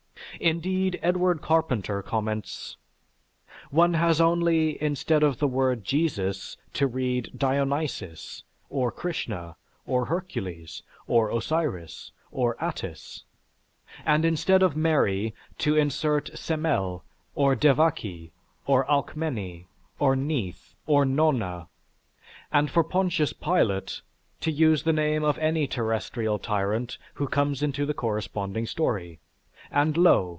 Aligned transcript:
Indeed, 0.39 0.97
Edward 1.03 1.41
Carpenter 1.41 2.01
comments, 2.01 2.77
"One 3.69 3.93
has 3.95 4.19
only, 4.21 4.81
instead 4.81 5.21
of 5.23 5.37
the 5.39 5.47
word 5.47 5.83
'Jesus' 5.83 6.55
to 6.73 6.87
read 6.87 7.31
Dionysis 7.37 8.43
or 8.69 8.91
Krishna 8.93 9.57
or 9.85 10.05
Hercules 10.05 10.81
or 11.05 11.29
Osiris 11.29 12.11
or 12.31 12.55
Attis, 12.63 13.23
and 14.05 14.23
instead 14.25 14.63
of 14.63 14.75
'Mary' 14.75 15.35
to 15.59 15.75
insert 15.75 16.31
Semele 16.33 17.03
or 17.35 17.53
Devaki 17.53 18.31
or 18.65 18.85
Alcmene 18.89 19.65
or 19.99 20.15
Neith 20.15 20.73
or 20.87 21.03
Nona, 21.05 21.67
and 22.53 22.71
for 22.71 22.83
Pontius 22.85 23.33
Pilate 23.33 24.01
to 24.39 24.49
use 24.49 24.83
the 24.83 24.93
name 24.93 25.23
of 25.25 25.37
any 25.39 25.67
terrestrial 25.67 26.39
tyrant 26.39 26.97
who 27.15 27.27
comes 27.27 27.61
into 27.61 27.85
the 27.85 27.93
corresponding 27.93 28.65
story, 28.65 29.19
and 29.73 29.95
lo! 29.95 30.29